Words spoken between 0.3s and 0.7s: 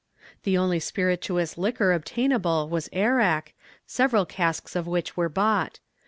"The